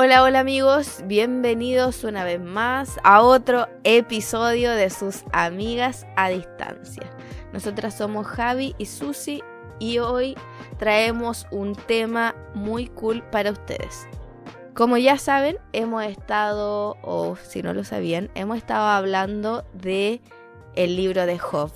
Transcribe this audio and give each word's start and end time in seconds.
Hola, 0.00 0.22
hola 0.22 0.38
amigos, 0.38 1.02
bienvenidos 1.06 2.04
una 2.04 2.22
vez 2.22 2.40
más 2.40 3.00
a 3.02 3.20
otro 3.20 3.66
episodio 3.82 4.70
de 4.70 4.90
sus 4.90 5.24
amigas 5.32 6.06
a 6.14 6.28
distancia. 6.28 7.02
Nosotras 7.52 7.96
somos 7.98 8.24
Javi 8.24 8.76
y 8.78 8.86
Susi 8.86 9.42
y 9.80 9.98
hoy 9.98 10.36
traemos 10.78 11.48
un 11.50 11.74
tema 11.74 12.36
muy 12.54 12.86
cool 12.86 13.24
para 13.32 13.50
ustedes. 13.50 14.06
Como 14.72 14.98
ya 14.98 15.18
saben, 15.18 15.58
hemos 15.72 16.04
estado, 16.04 16.96
o 17.02 17.34
si 17.34 17.64
no 17.64 17.74
lo 17.74 17.82
sabían, 17.82 18.30
hemos 18.36 18.58
estado 18.58 18.86
hablando 18.86 19.64
de 19.72 20.20
el 20.76 20.94
libro 20.94 21.26
de 21.26 21.40
Job. 21.40 21.72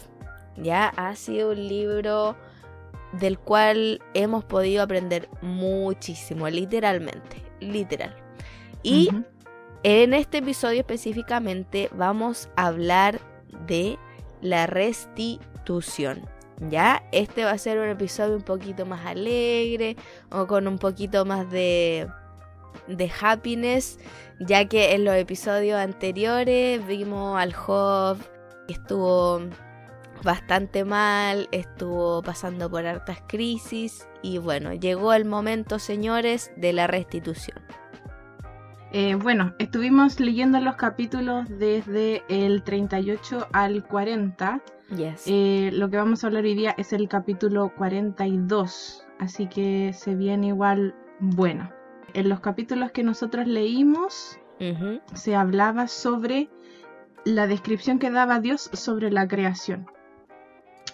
Ya 0.56 0.92
ha 0.96 1.16
sido 1.16 1.50
un 1.50 1.66
libro 1.66 2.36
del 3.14 3.36
cual 3.40 4.00
hemos 4.14 4.44
podido 4.44 4.84
aprender 4.84 5.28
muchísimo, 5.40 6.48
literalmente 6.48 7.51
literal. 7.62 8.14
Y 8.82 9.10
en 9.82 10.14
este 10.14 10.38
episodio 10.38 10.80
específicamente 10.80 11.88
vamos 11.92 12.48
a 12.56 12.66
hablar 12.66 13.20
de 13.66 13.98
la 14.40 14.66
restitución. 14.66 16.22
¿Ya? 16.70 17.02
Este 17.10 17.44
va 17.44 17.52
a 17.52 17.58
ser 17.58 17.78
un 17.78 17.88
episodio 17.88 18.36
un 18.36 18.42
poquito 18.42 18.86
más 18.86 19.04
alegre 19.04 19.96
o 20.30 20.46
con 20.46 20.68
un 20.68 20.78
poquito 20.78 21.24
más 21.24 21.50
de, 21.50 22.06
de 22.86 23.10
happiness, 23.20 23.98
ya 24.38 24.68
que 24.68 24.94
en 24.94 25.04
los 25.04 25.14
episodios 25.16 25.78
anteriores 25.80 26.86
vimos 26.86 27.36
al 27.36 27.52
Job 27.52 28.18
que 28.68 28.74
estuvo 28.74 29.40
bastante 30.22 30.84
mal, 30.84 31.48
estuvo 31.52 32.22
pasando 32.22 32.70
por 32.70 32.86
hartas 32.86 33.22
crisis 33.26 34.08
y 34.22 34.38
bueno, 34.38 34.72
llegó 34.72 35.12
el 35.12 35.24
momento, 35.24 35.78
señores, 35.78 36.52
de 36.56 36.72
la 36.72 36.86
restitución. 36.86 37.58
Eh, 38.92 39.14
bueno, 39.14 39.54
estuvimos 39.58 40.20
leyendo 40.20 40.60
los 40.60 40.76
capítulos 40.76 41.48
desde 41.48 42.22
el 42.28 42.62
38 42.62 43.48
al 43.52 43.84
40. 43.84 44.60
Yes. 44.94 45.24
Eh, 45.26 45.70
lo 45.72 45.88
que 45.88 45.96
vamos 45.96 46.22
a 46.22 46.26
hablar 46.26 46.44
hoy 46.44 46.54
día 46.54 46.74
es 46.76 46.92
el 46.92 47.08
capítulo 47.08 47.72
42, 47.74 49.06
así 49.18 49.46
que 49.46 49.92
se 49.94 50.14
viene 50.14 50.48
igual 50.48 50.94
bueno. 51.20 51.70
En 52.12 52.28
los 52.28 52.40
capítulos 52.40 52.92
que 52.92 53.02
nosotros 53.02 53.46
leímos 53.46 54.38
se 55.14 55.34
hablaba 55.34 55.88
sobre 55.88 56.48
la 57.24 57.48
descripción 57.48 57.98
que 57.98 58.12
daba 58.12 58.38
Dios 58.38 58.70
sobre 58.72 59.10
la 59.10 59.26
creación 59.26 59.86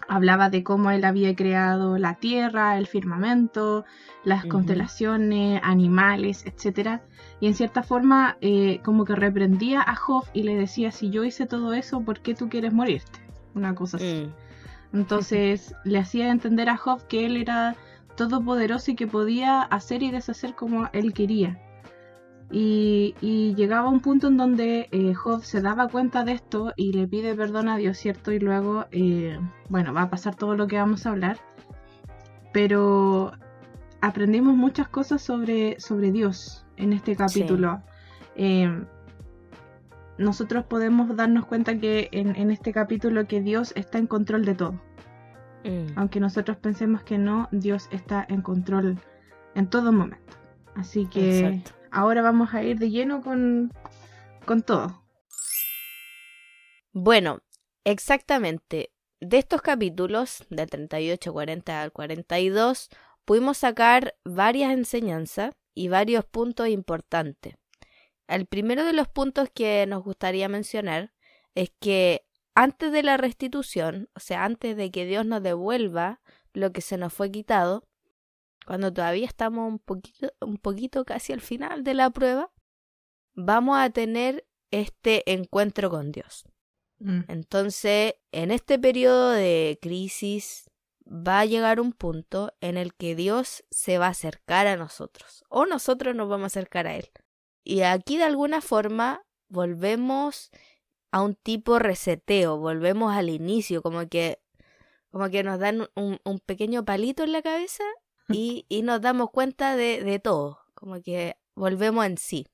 hablaba 0.08 0.48
de 0.48 0.64
cómo 0.64 0.90
él 0.90 1.04
había 1.04 1.34
creado 1.36 1.98
la 1.98 2.14
tierra, 2.14 2.78
el 2.78 2.86
firmamento, 2.86 3.84
las 4.24 4.46
constelaciones, 4.46 5.60
animales, 5.62 6.44
etc. 6.46 7.00
Y 7.40 7.46
en 7.46 7.54
cierta 7.54 7.82
forma 7.82 8.38
eh, 8.40 8.80
como 8.82 9.04
que 9.04 9.14
reprendía 9.14 9.82
a 9.82 9.94
Job 9.94 10.24
y 10.32 10.42
le 10.42 10.56
decía, 10.56 10.90
si 10.90 11.10
yo 11.10 11.24
hice 11.24 11.46
todo 11.46 11.74
eso, 11.74 12.00
¿por 12.00 12.20
qué 12.20 12.34
tú 12.34 12.48
quieres 12.48 12.72
morirte? 12.72 13.20
Una 13.54 13.74
cosa 13.74 13.98
así. 13.98 14.28
Mm. 14.92 14.96
Entonces 14.96 15.74
le 15.84 15.98
hacía 15.98 16.30
entender 16.30 16.68
a 16.70 16.76
Job 16.76 17.06
que 17.06 17.26
él 17.26 17.36
era 17.36 17.76
todopoderoso 18.16 18.90
y 18.90 18.96
que 18.96 19.06
podía 19.06 19.62
hacer 19.62 20.02
y 20.02 20.10
deshacer 20.10 20.54
como 20.54 20.88
él 20.92 21.12
quería. 21.12 21.60
Y, 22.50 23.14
llegaba 23.56 23.88
un 23.88 24.00
punto 24.00 24.28
en 24.28 24.36
donde 24.36 24.88
eh, 24.90 25.14
Job 25.14 25.42
se 25.42 25.60
daba 25.60 25.88
cuenta 25.88 26.24
de 26.24 26.32
esto 26.32 26.72
y 26.76 26.92
le 26.92 27.06
pide 27.06 27.34
perdón 27.34 27.68
a 27.68 27.76
Dios, 27.76 27.98
¿cierto? 27.98 28.32
Y 28.32 28.38
luego, 28.38 28.86
eh, 28.90 29.38
bueno, 29.68 29.92
va 29.92 30.02
a 30.02 30.10
pasar 30.10 30.34
todo 30.34 30.56
lo 30.56 30.66
que 30.66 30.76
vamos 30.76 31.04
a 31.06 31.10
hablar. 31.10 31.38
Pero 32.52 33.32
aprendimos 34.00 34.56
muchas 34.56 34.88
cosas 34.88 35.20
sobre, 35.20 35.78
sobre 35.80 36.10
Dios 36.10 36.66
en 36.76 36.92
este 36.92 37.16
capítulo. 37.16 37.82
Em, 38.36 38.86
nosotros 40.16 40.64
podemos 40.64 41.14
darnos 41.14 41.44
cuenta 41.46 41.78
que 41.78 42.08
en, 42.12 42.50
este 42.50 42.72
capítulo 42.72 43.26
que 43.26 43.40
Dios 43.40 43.72
está 43.76 43.98
en 43.98 44.06
control 44.06 44.44
de 44.44 44.54
todo. 44.54 44.80
Mm. 45.64 45.92
Aunque 45.96 46.20
nosotros 46.20 46.56
pensemos 46.56 47.02
que 47.02 47.18
no, 47.18 47.48
Dios 47.52 47.88
está 47.92 48.24
en 48.28 48.40
control 48.40 48.98
en 49.54 49.68
todo 49.68 49.92
momento. 49.92 50.36
Así 50.74 51.06
que 51.06 51.62
ahora 51.90 52.22
vamos 52.22 52.54
a 52.54 52.62
ir 52.62 52.78
de 52.78 52.90
lleno 52.90 53.22
con, 53.22 53.72
con 54.44 54.62
todo. 54.62 55.02
Bueno, 56.92 57.40
exactamente. 57.84 58.92
De 59.20 59.38
estos 59.38 59.62
capítulos, 59.62 60.44
del 60.50 60.70
38, 60.70 61.32
40 61.32 61.82
al 61.82 61.92
42, 61.92 62.88
pudimos 63.24 63.58
sacar 63.58 64.14
varias 64.24 64.72
enseñanzas 64.72 65.52
y 65.74 65.88
varios 65.88 66.24
puntos 66.24 66.68
importantes. 66.68 67.54
El 68.26 68.46
primero 68.46 68.84
de 68.84 68.92
los 68.92 69.08
puntos 69.08 69.48
que 69.52 69.86
nos 69.86 70.04
gustaría 70.04 70.48
mencionar 70.48 71.12
es 71.54 71.70
que 71.80 72.26
antes 72.54 72.92
de 72.92 73.02
la 73.02 73.16
restitución, 73.16 74.10
o 74.14 74.20
sea, 74.20 74.44
antes 74.44 74.76
de 74.76 74.90
que 74.90 75.06
Dios 75.06 75.24
nos 75.24 75.42
devuelva 75.42 76.20
lo 76.52 76.72
que 76.72 76.80
se 76.80 76.98
nos 76.98 77.12
fue 77.12 77.30
quitado, 77.30 77.87
cuando 78.68 78.92
todavía 78.92 79.24
estamos 79.24 79.66
un 79.66 79.78
poquito, 79.78 80.30
un 80.42 80.58
poquito 80.58 81.06
casi 81.06 81.32
al 81.32 81.40
final 81.40 81.84
de 81.84 81.94
la 81.94 82.10
prueba, 82.10 82.52
vamos 83.32 83.78
a 83.78 83.88
tener 83.88 84.46
este 84.70 85.32
encuentro 85.32 85.88
con 85.88 86.12
Dios. 86.12 86.44
Mm. 86.98 87.20
Entonces, 87.28 88.16
en 88.30 88.50
este 88.50 88.78
periodo 88.78 89.30
de 89.30 89.78
crisis 89.80 90.70
va 91.06 91.40
a 91.40 91.46
llegar 91.46 91.80
un 91.80 91.94
punto 91.94 92.52
en 92.60 92.76
el 92.76 92.92
que 92.92 93.16
Dios 93.16 93.64
se 93.70 93.96
va 93.96 94.08
a 94.08 94.10
acercar 94.10 94.66
a 94.66 94.76
nosotros 94.76 95.44
o 95.48 95.64
nosotros 95.64 96.14
nos 96.14 96.28
vamos 96.28 96.44
a 96.44 96.58
acercar 96.58 96.86
a 96.88 96.96
Él. 96.96 97.10
Y 97.64 97.80
aquí 97.80 98.18
de 98.18 98.24
alguna 98.24 98.60
forma 98.60 99.24
volvemos 99.48 100.50
a 101.10 101.22
un 101.22 101.36
tipo 101.36 101.78
reseteo, 101.78 102.58
volvemos 102.58 103.14
al 103.14 103.30
inicio, 103.30 103.80
como 103.80 104.06
que, 104.10 104.42
como 105.10 105.30
que 105.30 105.42
nos 105.42 105.58
dan 105.58 105.88
un, 105.94 106.20
un 106.22 106.38
pequeño 106.38 106.84
palito 106.84 107.22
en 107.22 107.32
la 107.32 107.40
cabeza 107.40 107.84
y, 108.30 108.66
nos 108.82 109.00
damos 109.00 109.30
cuenta 109.30 109.76
de, 109.76 110.02
de, 110.02 110.18
todo, 110.18 110.60
como 110.74 111.00
que 111.00 111.36
volvemos 111.54 112.04
en 112.06 112.18
sí. 112.18 112.46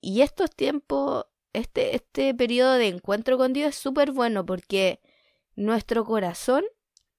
Y 0.00 0.22
estos 0.22 0.50
tiempos, 0.50 1.26
este, 1.52 1.96
este 1.96 2.34
periodo 2.34 2.74
de 2.74 2.88
encuentro 2.88 3.38
con 3.38 3.52
Dios 3.52 3.70
es 3.70 3.76
súper 3.76 4.12
bueno 4.12 4.44
porque 4.44 5.00
nuestro 5.56 6.04
corazón 6.04 6.64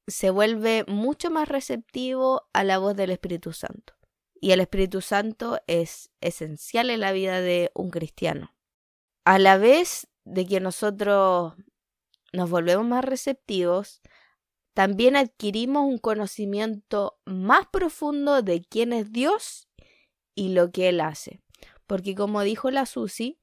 se 0.07 0.29
vuelve 0.29 0.85
mucho 0.87 1.31
más 1.31 1.47
receptivo 1.47 2.47
a 2.53 2.63
la 2.63 2.77
voz 2.77 2.95
del 2.95 3.11
Espíritu 3.11 3.53
Santo. 3.53 3.93
Y 4.39 4.51
el 4.51 4.59
Espíritu 4.59 5.01
Santo 5.01 5.59
es 5.67 6.11
esencial 6.21 6.89
en 6.89 6.99
la 6.99 7.11
vida 7.11 7.41
de 7.41 7.71
un 7.73 7.89
cristiano. 7.89 8.53
A 9.23 9.39
la 9.39 9.57
vez 9.57 10.07
de 10.23 10.45
que 10.45 10.59
nosotros 10.59 11.55
nos 12.33 12.49
volvemos 12.49 12.85
más 12.85 13.03
receptivos, 13.03 14.01
también 14.75 15.15
adquirimos 15.15 15.85
un 15.85 15.97
conocimiento 15.97 17.17
más 17.23 17.65
profundo 17.71 18.41
de 18.41 18.61
quién 18.61 18.91
es 18.91 19.09
Dios 19.13 19.69
y 20.35 20.49
lo 20.49 20.71
que 20.71 20.89
Él 20.89 20.99
hace. 20.99 21.41
Porque 21.87 22.13
como 22.13 22.41
dijo 22.41 22.69
la 22.71 22.85
Susi, 22.85 23.39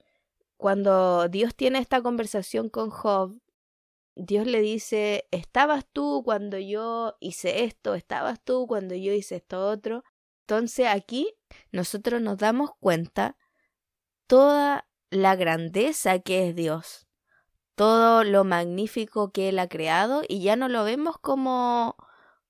cuando 0.59 1.29
Dios 1.31 1.57
tiene 1.57 1.79
esta 1.79 2.03
conversación 2.03 2.69
con 2.69 2.91
Job, 2.91 3.41
Dios 4.15 4.47
le 4.47 4.61
dice, 4.61 5.27
estabas 5.31 5.87
tú 5.91 6.21
cuando 6.23 6.59
yo 6.59 7.17
hice 7.19 7.65
esto, 7.65 7.95
estabas 7.95 8.45
tú 8.45 8.67
cuando 8.67 8.95
yo 8.95 9.15
hice 9.15 9.37
esto 9.37 9.67
otro. 9.67 10.05
Entonces 10.41 10.87
aquí 10.87 11.35
nosotros 11.71 12.21
nos 12.21 12.37
damos 12.37 12.73
cuenta 12.79 13.39
toda 14.27 14.87
la 15.09 15.35
grandeza 15.35 16.19
que 16.19 16.51
es 16.51 16.55
Dios 16.55 17.07
todo 17.75 18.25
lo 18.25 18.45
magnífico 18.45 19.33
que 19.33 19.49
Él 19.49 19.59
ha 19.59 19.69
creado 19.69 20.23
y 20.29 20.43
ya 20.43 20.57
no 20.57 20.69
lo 20.69 20.85
vemos 20.85 21.19
como 21.19 21.97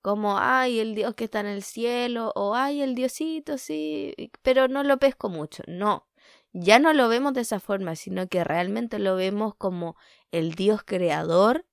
como 0.03 0.37
ay 0.39 0.81
el 0.81 0.97
Dios 0.97 1.15
que 1.15 1.25
está 1.25 1.41
en 1.41 1.47
el 1.47 1.63
cielo 1.63 2.33
o 2.35 2.55
ay 2.57 2.83
el 2.83 2.95
Diosito 2.95 3.57
sí, 3.57 4.15
pero 4.43 4.69
no 4.69 4.83
lo 4.83 4.99
pesco 4.99 5.29
mucho, 5.29 5.63
no. 5.67 6.09
Ya 6.53 6.79
no 6.79 6.93
lo 6.93 7.09
vemos 7.09 7.33
de 7.33 7.41
esa 7.43 7.61
forma, 7.61 7.97
sino 7.97 8.29
que 8.29 8.45
realmente 8.45 8.99
lo 8.99 9.17
vemos 9.17 9.55
como 9.55 9.97
el 10.33 10.55
Dios 10.55 10.83
creador, 10.85 11.65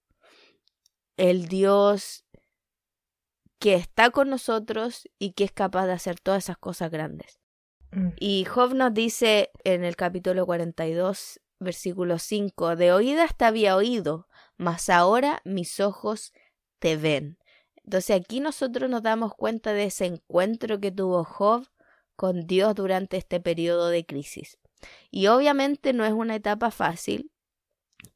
el 1.17 1.47
Dios 1.47 2.23
que 3.59 3.73
está 3.73 4.09
con 4.09 4.29
nosotros 4.29 5.09
y 5.19 5.33
que 5.33 5.43
es 5.43 5.51
capaz 5.51 5.85
de 5.85 5.93
hacer 5.93 6.19
todas 6.19 6.45
esas 6.45 6.57
cosas 6.57 6.91
grandes. 6.91 7.39
Mm. 7.91 8.09
Y 8.19 8.45
Job 8.45 8.73
nos 8.73 8.93
dice 8.93 9.51
en 9.65 9.83
el 9.83 9.97
capítulo 9.97 10.45
42, 10.45 11.41
versículo 11.59 12.19
5, 12.19 12.75
de 12.75 12.93
oídas 12.93 13.35
te 13.35 13.45
había 13.45 13.75
oído, 13.75 14.27
mas 14.57 14.89
ahora 14.89 15.41
mis 15.45 15.79
ojos 15.79 16.33
te 16.79 16.95
ven. 16.95 17.37
Entonces 17.83 18.15
aquí 18.15 18.39
nosotros 18.39 18.89
nos 18.89 19.03
damos 19.03 19.33
cuenta 19.35 19.73
de 19.73 19.85
ese 19.85 20.05
encuentro 20.05 20.79
que 20.79 20.91
tuvo 20.91 21.23
Job 21.23 21.67
con 22.15 22.45
Dios 22.45 22.75
durante 22.75 23.17
este 23.17 23.39
periodo 23.39 23.89
de 23.89 24.05
crisis. 24.05 24.59
Y 25.11 25.27
obviamente 25.27 25.93
no 25.93 26.05
es 26.05 26.13
una 26.13 26.35
etapa 26.35 26.71
fácil 26.71 27.31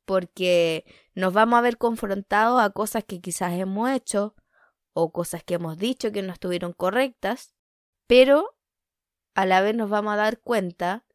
porque 0.05 0.85
nos 1.15 1.33
vamos 1.33 1.57
a 1.57 1.61
ver 1.61 1.77
confrontados 1.77 2.61
a 2.61 2.69
cosas 2.69 3.03
que 3.03 3.21
quizás 3.21 3.53
hemos 3.53 3.89
hecho 3.89 4.35
o 4.93 5.11
cosas 5.11 5.43
que 5.43 5.55
hemos 5.55 5.77
dicho 5.77 6.11
que 6.11 6.21
no 6.21 6.33
estuvieron 6.33 6.73
correctas, 6.73 7.53
pero 8.07 8.55
a 9.33 9.45
la 9.45 9.61
vez 9.61 9.75
nos 9.75 9.89
vamos 9.89 10.13
a 10.13 10.17
dar 10.17 10.39
cuenta 10.39 11.05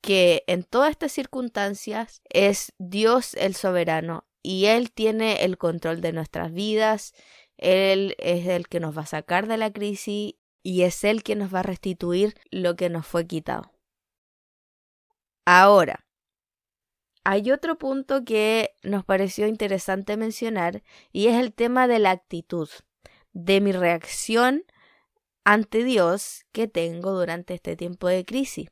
que 0.00 0.44
en 0.46 0.64
todas 0.64 0.90
estas 0.90 1.12
circunstancias 1.12 2.22
es 2.28 2.72
Dios 2.78 3.34
el 3.34 3.54
soberano 3.54 4.24
y 4.42 4.66
Él 4.66 4.92
tiene 4.92 5.44
el 5.44 5.58
control 5.58 6.00
de 6.00 6.12
nuestras 6.12 6.52
vidas, 6.52 7.12
Él 7.58 8.14
es 8.18 8.46
el 8.46 8.68
que 8.68 8.80
nos 8.80 8.96
va 8.96 9.02
a 9.02 9.06
sacar 9.06 9.46
de 9.46 9.58
la 9.58 9.72
crisis 9.72 10.34
y 10.62 10.82
es 10.82 11.04
Él 11.04 11.22
quien 11.22 11.40
nos 11.40 11.54
va 11.54 11.60
a 11.60 11.64
restituir 11.64 12.34
lo 12.50 12.76
que 12.76 12.88
nos 12.88 13.06
fue 13.06 13.26
quitado. 13.26 13.72
Ahora, 15.44 16.06
hay 17.24 17.50
otro 17.50 17.76
punto 17.76 18.24
que 18.24 18.70
nos 18.82 19.04
pareció 19.04 19.46
interesante 19.46 20.16
mencionar 20.16 20.82
y 21.12 21.26
es 21.26 21.36
el 21.36 21.52
tema 21.52 21.86
de 21.86 21.98
la 21.98 22.12
actitud, 22.12 22.68
de 23.32 23.60
mi 23.60 23.72
reacción 23.72 24.64
ante 25.44 25.84
Dios 25.84 26.46
que 26.52 26.66
tengo 26.66 27.12
durante 27.12 27.54
este 27.54 27.76
tiempo 27.76 28.08
de 28.08 28.24
crisis. 28.24 28.68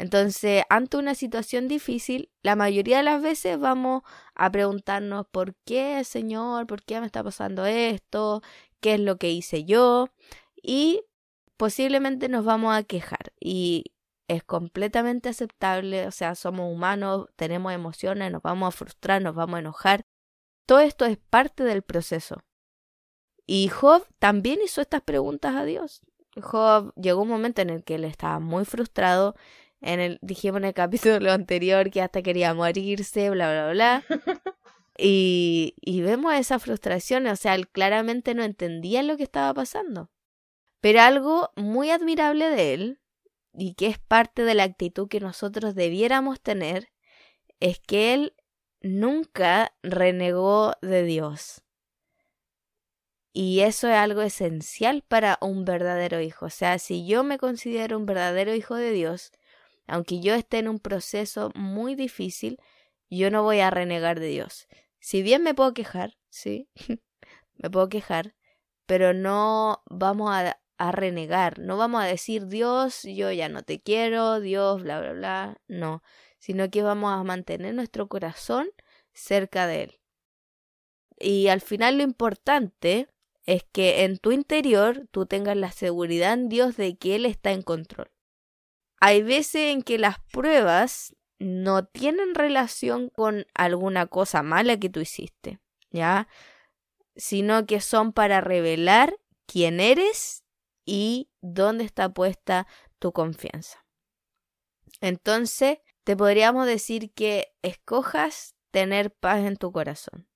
Entonces, 0.00 0.62
ante 0.70 0.96
una 0.96 1.14
situación 1.14 1.68
difícil, 1.68 2.30
la 2.42 2.56
mayoría 2.56 2.96
de 2.96 3.02
las 3.02 3.20
veces 3.20 3.60
vamos 3.60 4.02
a 4.34 4.50
preguntarnos 4.50 5.26
por 5.30 5.54
qué, 5.66 6.02
Señor, 6.04 6.66
por 6.66 6.82
qué 6.82 7.00
me 7.00 7.06
está 7.06 7.22
pasando 7.22 7.66
esto, 7.66 8.40
qué 8.80 8.94
es 8.94 9.00
lo 9.00 9.18
que 9.18 9.30
hice 9.30 9.64
yo, 9.64 10.08
y 10.62 11.02
posiblemente 11.58 12.30
nos 12.30 12.46
vamos 12.46 12.74
a 12.74 12.82
quejar. 12.82 13.34
Y 13.40 13.92
es 14.26 14.42
completamente 14.42 15.28
aceptable, 15.28 16.06
o 16.06 16.12
sea, 16.12 16.34
somos 16.34 16.72
humanos, 16.72 17.26
tenemos 17.36 17.74
emociones, 17.74 18.32
nos 18.32 18.40
vamos 18.40 18.68
a 18.68 18.78
frustrar, 18.78 19.20
nos 19.20 19.34
vamos 19.34 19.56
a 19.56 19.60
enojar. 19.60 20.06
Todo 20.64 20.80
esto 20.80 21.04
es 21.04 21.18
parte 21.18 21.62
del 21.62 21.82
proceso. 21.82 22.42
Y 23.46 23.68
Job 23.68 24.06
también 24.18 24.60
hizo 24.64 24.80
estas 24.80 25.02
preguntas 25.02 25.56
a 25.56 25.66
Dios. 25.66 26.00
Job 26.40 26.94
llegó 26.94 27.20
un 27.20 27.28
momento 27.28 27.60
en 27.60 27.68
el 27.68 27.84
que 27.84 27.96
él 27.96 28.04
estaba 28.04 28.38
muy 28.38 28.64
frustrado 28.64 29.34
en 29.80 30.00
el, 30.00 30.18
dijimos 30.22 30.58
en 30.58 30.66
el 30.66 30.74
capítulo 30.74 31.32
anterior 31.32 31.90
que 31.90 32.02
hasta 32.02 32.22
quería 32.22 32.54
morirse, 32.54 33.30
bla, 33.30 33.50
bla, 33.50 33.70
bla. 33.72 34.04
Y, 35.02 35.76
y 35.80 36.02
vemos 36.02 36.34
esa 36.34 36.58
frustración, 36.58 37.26
o 37.26 37.34
sea, 37.34 37.54
él 37.54 37.68
claramente 37.68 38.34
no 38.34 38.42
entendía 38.42 39.02
lo 39.02 39.16
que 39.16 39.22
estaba 39.22 39.54
pasando. 39.54 40.10
Pero 40.82 41.00
algo 41.00 41.52
muy 41.56 41.88
admirable 41.88 42.50
de 42.50 42.74
él, 42.74 43.00
y 43.54 43.74
que 43.74 43.86
es 43.86 43.98
parte 43.98 44.42
de 44.42 44.54
la 44.54 44.64
actitud 44.64 45.08
que 45.08 45.20
nosotros 45.20 45.74
debiéramos 45.74 46.42
tener, 46.42 46.88
es 47.60 47.80
que 47.80 48.12
él 48.12 48.34
nunca 48.82 49.74
renegó 49.82 50.74
de 50.82 51.02
Dios. 51.04 51.62
Y 53.32 53.60
eso 53.60 53.88
es 53.88 53.94
algo 53.94 54.22
esencial 54.22 55.02
para 55.06 55.38
un 55.40 55.64
verdadero 55.64 56.20
hijo. 56.20 56.46
O 56.46 56.50
sea, 56.50 56.78
si 56.78 57.06
yo 57.06 57.22
me 57.22 57.38
considero 57.38 57.96
un 57.96 58.06
verdadero 58.06 58.54
hijo 58.54 58.74
de 58.74 58.90
Dios, 58.90 59.32
aunque 59.90 60.20
yo 60.20 60.34
esté 60.34 60.58
en 60.58 60.68
un 60.68 60.78
proceso 60.78 61.50
muy 61.54 61.94
difícil, 61.94 62.58
yo 63.10 63.30
no 63.30 63.42
voy 63.42 63.60
a 63.60 63.70
renegar 63.70 64.20
de 64.20 64.28
Dios. 64.28 64.68
Si 65.00 65.22
bien 65.22 65.42
me 65.42 65.54
puedo 65.54 65.74
quejar, 65.74 66.16
sí, 66.28 66.68
me 67.54 67.70
puedo 67.70 67.88
quejar, 67.88 68.34
pero 68.86 69.12
no 69.12 69.82
vamos 69.86 70.30
a, 70.32 70.56
renegar, 70.92 71.58
no 71.58 71.76
vamos 71.76 72.02
a 72.02 72.06
decir 72.06 72.46
Dios, 72.46 73.02
yo 73.02 73.30
ya 73.30 73.50
no 73.50 73.62
te 73.62 73.82
quiero, 73.82 74.40
Dios, 74.40 74.82
bla, 74.82 74.98
bla, 75.00 75.12
bla, 75.12 75.60
no, 75.68 76.02
sino 76.38 76.70
que 76.70 76.82
vamos 76.82 77.12
a 77.12 77.22
mantener 77.22 77.74
nuestro 77.74 78.08
corazón 78.08 78.66
cerca 79.12 79.66
de 79.66 79.82
Él. 79.82 80.00
Y 81.18 81.48
al 81.48 81.60
final 81.60 81.98
lo 81.98 82.02
importante 82.02 83.08
es 83.44 83.64
que 83.64 84.04
en 84.04 84.16
tu 84.16 84.32
interior 84.32 85.06
tú 85.10 85.26
tengas 85.26 85.56
la 85.56 85.70
seguridad 85.70 86.32
en 86.32 86.48
Dios 86.48 86.78
de 86.78 86.96
que 86.96 87.16
Él 87.16 87.26
está 87.26 87.52
en 87.52 87.60
control 87.60 88.10
hay 89.00 89.22
veces 89.22 89.72
en 89.72 89.82
que 89.82 89.98
las 89.98 90.20
pruebas 90.30 91.16
no 91.38 91.86
tienen 91.86 92.34
relación 92.34 93.08
con 93.08 93.46
alguna 93.54 94.06
cosa 94.06 94.42
mala 94.42 94.78
que 94.78 94.90
tú 94.90 95.00
hiciste, 95.00 95.58
¿ya? 95.90 96.28
Sino 97.16 97.66
que 97.66 97.80
son 97.80 98.12
para 98.12 98.42
revelar 98.42 99.16
quién 99.46 99.80
eres 99.80 100.44
y 100.84 101.30
dónde 101.40 101.84
está 101.84 102.12
puesta 102.12 102.66
tu 102.98 103.12
confianza. 103.12 103.84
Entonces, 105.00 105.78
te 106.04 106.14
podríamos 106.16 106.66
decir 106.66 107.12
que 107.12 107.54
escojas 107.62 108.54
tener 108.70 109.10
paz 109.10 109.40
en 109.40 109.56
tu 109.56 109.72
corazón. 109.72 110.29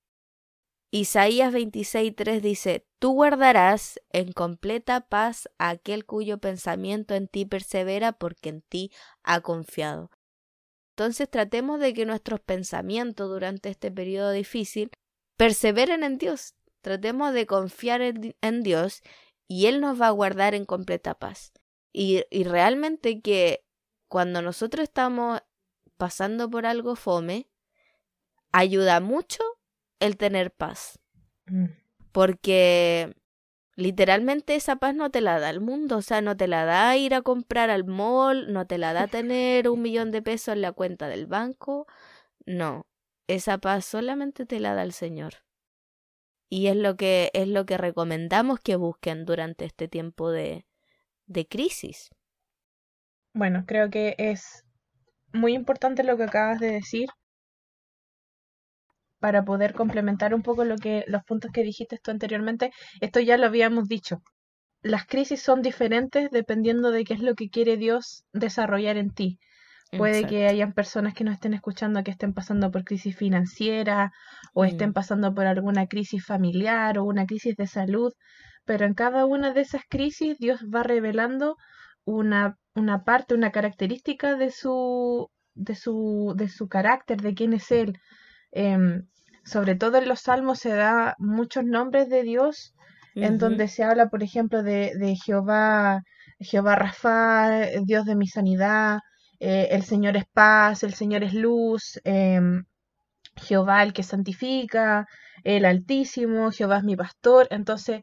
Isaías 0.96 1.52
26.3 1.52 2.40
dice, 2.40 2.86
Tú 3.00 3.14
guardarás 3.14 4.00
en 4.10 4.30
completa 4.30 5.00
paz 5.00 5.50
a 5.58 5.70
aquel 5.70 6.06
cuyo 6.06 6.38
pensamiento 6.38 7.16
en 7.16 7.26
ti 7.26 7.44
persevera 7.44 8.12
porque 8.12 8.50
en 8.50 8.62
ti 8.62 8.92
ha 9.24 9.40
confiado. 9.40 10.12
Entonces 10.90 11.28
tratemos 11.28 11.80
de 11.80 11.94
que 11.94 12.06
nuestros 12.06 12.38
pensamientos 12.38 13.28
durante 13.28 13.70
este 13.70 13.90
periodo 13.90 14.30
difícil 14.30 14.92
perseveren 15.36 16.04
en 16.04 16.16
Dios. 16.16 16.54
Tratemos 16.80 17.34
de 17.34 17.46
confiar 17.46 18.00
en, 18.00 18.62
Dios 18.62 19.02
y 19.48 19.66
Él 19.66 19.80
nos 19.80 20.00
va 20.00 20.06
a 20.06 20.12
guardar 20.12 20.54
en 20.54 20.64
completa 20.64 21.18
paz. 21.18 21.52
Y, 21.92 22.22
y 22.30 22.44
realmente 22.44 23.20
que 23.20 23.64
cuando 24.06 24.42
nosotros 24.42 24.84
estamos 24.84 25.42
pasando 25.96 26.48
por 26.48 26.66
algo 26.66 26.94
fome, 26.94 27.50
ayuda 28.52 29.00
mucho 29.00 29.42
el 30.04 30.16
tener 30.16 30.52
paz. 30.52 30.98
Mm. 31.46 31.66
Porque 32.12 33.14
literalmente 33.74 34.54
esa 34.54 34.76
paz 34.76 34.94
no 34.94 35.10
te 35.10 35.20
la 35.20 35.40
da 35.40 35.50
el 35.50 35.60
mundo, 35.60 35.98
o 35.98 36.02
sea, 36.02 36.20
no 36.20 36.36
te 36.36 36.46
la 36.46 36.64
da 36.64 36.96
ir 36.96 37.14
a 37.14 37.22
comprar 37.22 37.70
al 37.70 37.84
mall, 37.84 38.52
no 38.52 38.66
te 38.66 38.78
la 38.78 38.92
da 38.92 39.06
tener 39.08 39.68
un 39.68 39.82
millón 39.82 40.10
de 40.10 40.22
pesos 40.22 40.54
en 40.54 40.62
la 40.62 40.72
cuenta 40.72 41.08
del 41.08 41.26
banco, 41.26 41.86
no, 42.46 42.86
esa 43.26 43.58
paz 43.58 43.84
solamente 43.84 44.46
te 44.46 44.60
la 44.60 44.74
da 44.74 44.82
el 44.82 44.92
Señor. 44.92 45.44
Y 46.50 46.68
es 46.68 46.76
lo 46.76 46.96
que 46.96 47.30
es 47.32 47.48
lo 47.48 47.66
que 47.66 47.78
recomendamos 47.78 48.60
que 48.60 48.76
busquen 48.76 49.24
durante 49.24 49.64
este 49.64 49.88
tiempo 49.88 50.30
de, 50.30 50.66
de 51.26 51.48
crisis. 51.48 52.10
Bueno, 53.32 53.64
creo 53.66 53.90
que 53.90 54.14
es 54.18 54.64
muy 55.32 55.54
importante 55.54 56.04
lo 56.04 56.16
que 56.16 56.24
acabas 56.24 56.60
de 56.60 56.70
decir 56.70 57.08
para 59.24 59.42
poder 59.42 59.72
complementar 59.72 60.34
un 60.34 60.42
poco 60.42 60.66
lo 60.66 60.76
que 60.76 61.02
los 61.06 61.24
puntos 61.24 61.50
que 61.50 61.62
dijiste 61.62 61.98
tú 61.98 62.10
anteriormente, 62.10 62.72
esto 63.00 63.20
ya 63.20 63.38
lo 63.38 63.46
habíamos 63.46 63.88
dicho. 63.88 64.20
Las 64.82 65.06
crisis 65.06 65.40
son 65.40 65.62
diferentes 65.62 66.30
dependiendo 66.30 66.90
de 66.90 67.04
qué 67.04 67.14
es 67.14 67.20
lo 67.20 67.34
que 67.34 67.48
quiere 67.48 67.78
Dios 67.78 68.26
desarrollar 68.34 68.98
en 68.98 69.08
ti. 69.08 69.38
Puede 69.96 70.26
que 70.26 70.46
hayan 70.46 70.74
personas 70.74 71.14
que 71.14 71.24
nos 71.24 71.36
estén 71.36 71.54
escuchando 71.54 72.04
que 72.04 72.10
estén 72.10 72.34
pasando 72.34 72.70
por 72.70 72.84
crisis 72.84 73.16
financiera 73.16 74.12
o 74.52 74.66
estén 74.66 74.90
mm. 74.90 74.92
pasando 74.92 75.34
por 75.34 75.46
alguna 75.46 75.86
crisis 75.86 76.22
familiar 76.22 76.98
o 76.98 77.04
una 77.04 77.24
crisis 77.24 77.56
de 77.56 77.66
salud, 77.66 78.12
pero 78.66 78.84
en 78.84 78.92
cada 78.92 79.24
una 79.24 79.54
de 79.54 79.62
esas 79.62 79.84
crisis 79.88 80.36
Dios 80.36 80.60
va 80.66 80.82
revelando 80.82 81.56
una, 82.04 82.58
una 82.74 83.04
parte, 83.04 83.32
una 83.32 83.52
característica 83.52 84.36
de 84.36 84.50
su, 84.50 85.30
de 85.54 85.76
su, 85.76 86.34
de 86.36 86.50
su 86.50 86.68
carácter, 86.68 87.22
de 87.22 87.32
quién 87.32 87.54
es 87.54 87.70
Él. 87.70 87.98
Em, 88.52 89.06
sobre 89.44 89.74
todo 89.74 89.98
en 89.98 90.08
los 90.08 90.20
salmos 90.20 90.58
se 90.58 90.70
da 90.70 91.14
muchos 91.18 91.64
nombres 91.64 92.08
de 92.08 92.22
Dios, 92.22 92.74
en 93.14 93.38
donde 93.38 93.68
se 93.68 93.84
habla, 93.84 94.08
por 94.08 94.24
ejemplo, 94.24 94.62
de, 94.64 94.92
de 94.98 95.14
Jehová, 95.14 96.02
Jehová 96.40 96.74
Rafa, 96.74 97.60
Dios 97.84 98.06
de 98.06 98.16
mi 98.16 98.26
sanidad, 98.26 98.98
eh, 99.40 99.68
el 99.70 99.82
Señor 99.82 100.16
es 100.16 100.24
paz, 100.32 100.82
el 100.82 100.94
Señor 100.94 101.22
es 101.22 101.34
luz, 101.34 102.00
em, 102.04 102.64
Jehová 103.36 103.82
el 103.82 103.92
que 103.92 104.02
santifica, 104.02 105.06
el 105.44 105.64
Altísimo, 105.64 106.50
Jehová 106.50 106.78
es 106.78 106.84
mi 106.84 106.96
pastor. 106.96 107.46
Entonces, 107.50 108.02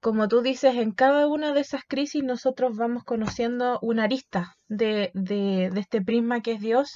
como 0.00 0.28
tú 0.28 0.42
dices, 0.42 0.76
en 0.76 0.92
cada 0.92 1.26
una 1.28 1.54
de 1.54 1.60
esas 1.60 1.82
crisis 1.88 2.22
nosotros 2.22 2.76
vamos 2.76 3.04
conociendo 3.04 3.78
una 3.82 4.04
arista 4.04 4.54
de, 4.68 5.10
de, 5.14 5.70
de 5.72 5.80
este 5.80 6.02
prisma 6.02 6.42
que 6.42 6.52
es 6.52 6.60
Dios. 6.60 6.92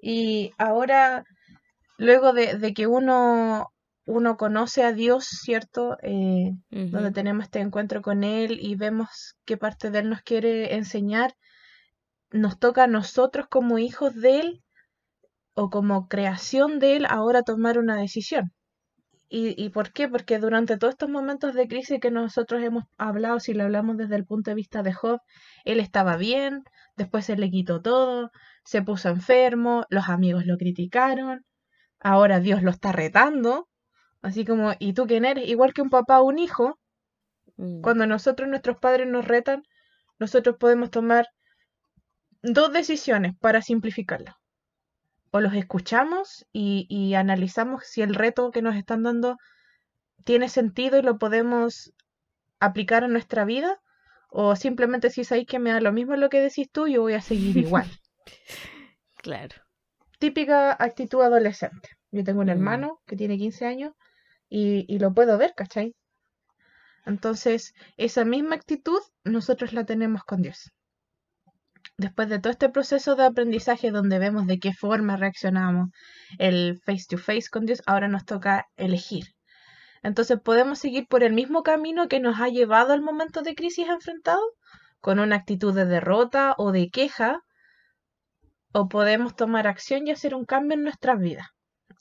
Y 0.00 0.52
ahora 0.58 1.24
luego 1.98 2.32
de, 2.32 2.72
que 2.72 2.86
uno, 2.86 3.74
uno 4.06 4.36
conoce 4.38 4.84
a 4.84 4.92
Dios, 4.92 5.26
¿cierto? 5.26 5.98
Eh, 6.02 6.52
donde 6.70 7.10
tenemos 7.10 7.44
este 7.44 7.60
encuentro 7.60 8.00
con 8.00 8.24
Él 8.24 8.58
y 8.62 8.76
vemos 8.76 9.36
qué 9.44 9.58
parte 9.58 9.90
de 9.90 9.98
Él 9.98 10.08
nos 10.08 10.22
quiere 10.22 10.76
enseñar, 10.76 11.34
nos 12.30 12.58
toca 12.58 12.84
a 12.84 12.86
nosotros 12.86 13.46
como 13.50 13.78
hijos 13.78 14.14
de 14.14 14.40
Él 14.40 14.64
o 15.54 15.70
como 15.70 16.08
creación 16.08 16.78
de 16.78 16.96
Él 16.96 17.06
ahora 17.06 17.42
tomar 17.42 17.78
una 17.78 17.96
decisión. 17.96 18.52
¿Y, 19.28 19.62
¿Y 19.62 19.68
por 19.70 19.92
qué? 19.92 20.08
Porque 20.08 20.38
durante 20.38 20.78
todos 20.78 20.92
estos 20.92 21.10
momentos 21.10 21.52
de 21.54 21.68
crisis 21.68 22.00
que 22.00 22.10
nosotros 22.10 22.62
hemos 22.62 22.84
hablado, 22.96 23.40
si 23.40 23.52
lo 23.52 23.64
hablamos 23.64 23.98
desde 23.98 24.16
el 24.16 24.24
punto 24.24 24.50
de 24.50 24.54
vista 24.54 24.82
de 24.82 24.94
Job, 24.94 25.20
él 25.64 25.80
estaba 25.80 26.16
bien, 26.16 26.62
después 26.96 27.26
se 27.26 27.36
le 27.36 27.50
quitó 27.50 27.82
todo, 27.82 28.30
se 28.64 28.80
puso 28.82 29.10
enfermo, 29.10 29.84
los 29.90 30.08
amigos 30.08 30.46
lo 30.46 30.56
criticaron, 30.56 31.44
ahora 32.00 32.40
Dios 32.40 32.62
lo 32.62 32.70
está 32.70 32.92
retando, 32.92 33.68
así 34.22 34.44
como, 34.44 34.72
¿y 34.78 34.92
tú 34.92 35.06
quién 35.06 35.24
eres? 35.24 35.48
Igual 35.48 35.72
que 35.72 35.82
un 35.82 35.90
papá 35.90 36.20
o 36.20 36.24
un 36.24 36.38
hijo, 36.38 36.78
mm. 37.56 37.80
cuando 37.80 38.06
nosotros, 38.06 38.48
nuestros 38.48 38.78
padres 38.78 39.08
nos 39.08 39.26
retan, 39.26 39.62
nosotros 40.18 40.56
podemos 40.58 40.90
tomar 40.90 41.28
dos 42.42 42.72
decisiones 42.72 43.34
para 43.40 43.62
simplificarlo. 43.62 44.34
O 45.30 45.40
los 45.40 45.54
escuchamos 45.54 46.46
y, 46.52 47.14
analizamos 47.14 47.84
si 47.84 48.02
el 48.02 48.14
reto 48.14 48.50
que 48.50 48.62
nos 48.62 48.76
están 48.76 49.02
dando 49.02 49.36
tiene 50.24 50.48
sentido 50.48 50.98
y 50.98 51.02
lo 51.02 51.18
podemos 51.18 51.92
aplicar 52.60 53.04
a 53.04 53.08
nuestra 53.08 53.44
vida, 53.44 53.78
o 54.30 54.56
simplemente 54.56 55.10
si 55.10 55.24
sabéis 55.24 55.46
que 55.46 55.58
me 55.58 55.70
da 55.70 55.80
lo 55.80 55.92
mismo 55.92 56.16
lo 56.16 56.28
que 56.28 56.40
decís 56.40 56.70
tú, 56.70 56.88
yo 56.88 57.02
voy 57.02 57.14
a 57.14 57.20
seguir 57.20 57.56
igual. 57.66 57.86
claro. 59.16 59.67
Típica 60.18 60.72
actitud 60.72 61.22
adolescente. 61.22 61.90
Yo 62.10 62.24
tengo 62.24 62.40
un 62.40 62.46
mm. 62.46 62.50
hermano 62.50 63.00
que 63.06 63.16
tiene 63.16 63.38
15 63.38 63.66
años 63.66 63.92
y, 64.48 64.84
y 64.92 64.98
lo 64.98 65.12
puedo 65.12 65.38
ver, 65.38 65.54
¿cachai? 65.54 65.94
Entonces, 67.06 67.74
esa 67.96 68.24
misma 68.24 68.56
actitud 68.56 69.00
nosotros 69.24 69.72
la 69.72 69.84
tenemos 69.84 70.24
con 70.24 70.42
Dios. 70.42 70.72
Después 71.96 72.28
de 72.28 72.38
todo 72.38 72.52
este 72.52 72.68
proceso 72.68 73.16
de 73.16 73.24
aprendizaje 73.24 73.90
donde 73.90 74.18
vemos 74.18 74.46
de 74.46 74.58
qué 74.58 74.72
forma 74.72 75.16
reaccionamos 75.16 75.88
el 76.38 76.80
face 76.84 77.06
to 77.08 77.18
face 77.18 77.48
con 77.50 77.66
Dios, 77.66 77.82
ahora 77.86 78.08
nos 78.08 78.24
toca 78.24 78.66
elegir. 78.76 79.34
Entonces 80.02 80.38
podemos 80.40 80.78
seguir 80.78 81.06
por 81.08 81.24
el 81.24 81.32
mismo 81.32 81.62
camino 81.62 82.08
que 82.08 82.20
nos 82.20 82.40
ha 82.40 82.48
llevado 82.48 82.92
al 82.92 83.02
momento 83.02 83.42
de 83.42 83.54
crisis 83.54 83.88
enfrentado, 83.88 84.42
con 85.00 85.18
una 85.18 85.36
actitud 85.36 85.74
de 85.74 85.86
derrota 85.86 86.54
o 86.56 86.72
de 86.72 86.90
queja, 86.90 87.42
o 88.72 88.88
podemos 88.88 89.36
tomar 89.36 89.66
acción 89.66 90.06
y 90.06 90.10
hacer 90.10 90.34
un 90.34 90.44
cambio 90.44 90.76
en 90.76 90.84
nuestras 90.84 91.18
vidas. 91.18 91.48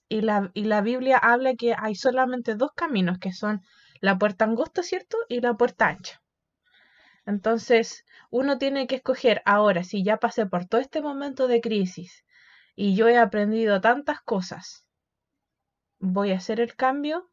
Y 0.09 0.21
la, 0.21 0.51
y 0.53 0.65
la 0.65 0.81
Biblia 0.81 1.17
habla 1.17 1.55
que 1.55 1.75
hay 1.77 1.95
solamente 1.95 2.55
dos 2.55 2.71
caminos, 2.73 3.19
que 3.19 3.33
son 3.33 3.61
la 3.99 4.17
puerta 4.17 4.45
angosta, 4.45 4.83
¿cierto? 4.83 5.17
Y 5.27 5.41
la 5.41 5.55
puerta 5.55 5.87
ancha. 5.87 6.21
Entonces, 7.25 8.05
uno 8.29 8.57
tiene 8.57 8.87
que 8.87 8.95
escoger 8.95 9.41
ahora, 9.45 9.83
si 9.83 10.03
ya 10.03 10.17
pasé 10.17 10.45
por 10.45 10.65
todo 10.65 10.79
este 10.79 11.01
momento 11.01 11.47
de 11.47 11.59
crisis 11.59 12.23
y 12.75 12.95
yo 12.95 13.09
he 13.09 13.17
aprendido 13.17 13.81
tantas 13.81 14.21
cosas, 14.21 14.85
voy 15.99 16.31
a 16.31 16.37
hacer 16.37 16.59
el 16.61 16.75
cambio 16.75 17.29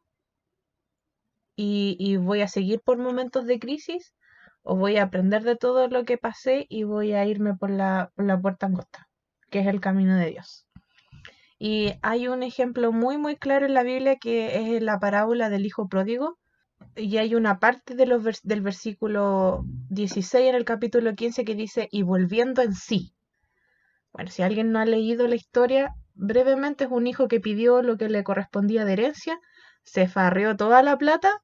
y, 1.55 2.17
voy 2.17 2.41
a 2.41 2.49
seguir 2.49 2.81
por 2.81 2.97
momentos 2.97 3.45
de 3.45 3.59
crisis 3.59 4.13
o 4.63 4.75
voy 4.75 4.97
a 4.97 5.03
aprender 5.03 5.43
de 5.43 5.55
todo 5.55 5.87
lo 5.87 6.03
que 6.03 6.17
pasé 6.17 6.65
y 6.69 6.83
voy 6.83 7.13
a 7.13 7.25
irme 7.25 7.55
por 7.55 7.69
la, 7.69 8.11
por 8.15 8.25
la 8.25 8.39
puerta 8.39 8.65
angosta, 8.65 9.07
que 9.49 9.59
es 9.59 9.67
el 9.67 9.81
camino 9.81 10.15
de 10.17 10.31
Dios. 10.31 10.65
Y 11.57 11.93
hay 12.01 12.27
un 12.27 12.43
ejemplo 12.43 12.91
muy 12.91 13.17
muy 13.17 13.37
claro 13.37 13.65
en 13.65 13.73
la 13.73 13.83
Biblia 13.83 14.17
que 14.17 14.75
es 14.75 14.81
la 14.81 14.99
parábola 14.99 15.49
del 15.49 15.65
hijo 15.65 15.87
pródigo, 15.87 16.37
y 16.95 17.17
hay 17.17 17.35
una 17.35 17.59
parte 17.59 17.95
del 17.95 18.61
versículo 18.61 19.63
16 19.89 20.49
en 20.49 20.55
el 20.55 20.65
capítulo 20.65 21.15
15 21.15 21.45
que 21.45 21.55
dice, 21.55 21.87
y 21.91 22.03
volviendo 22.03 22.61
en 22.61 22.73
sí. 22.73 23.13
Bueno, 24.11 24.29
si 24.29 24.43
alguien 24.43 24.71
no 24.71 24.79
ha 24.79 24.85
leído 24.85 25.27
la 25.27 25.35
historia, 25.35 25.95
brevemente 26.13 26.85
es 26.85 26.91
un 26.91 27.07
hijo 27.07 27.27
que 27.27 27.39
pidió 27.39 27.81
lo 27.81 27.97
que 27.97 28.09
le 28.09 28.23
correspondía 28.23 28.85
de 28.85 28.93
herencia, 28.93 29.39
se 29.83 30.07
farreó 30.07 30.55
toda 30.55 30.81
la 30.83 30.97
plata 30.97 31.41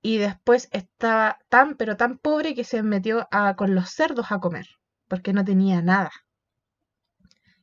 y 0.00 0.18
después 0.18 0.68
estaba 0.72 1.38
tan, 1.48 1.76
pero 1.76 1.96
tan 1.96 2.18
pobre 2.18 2.54
que 2.54 2.64
se 2.64 2.82
metió 2.82 3.28
con 3.56 3.74
los 3.74 3.90
cerdos 3.90 4.30
a 4.30 4.38
comer, 4.38 4.66
porque 5.08 5.32
no 5.32 5.44
tenía 5.44 5.82
nada. 5.82 6.10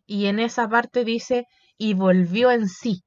Y 0.06 0.28
en 0.28 0.40
esa 0.40 0.70
parte 0.70 1.04
dice, 1.04 1.46
y 1.78 1.94
volvió 1.94 2.52
en 2.52 2.68
sí. 2.68 3.04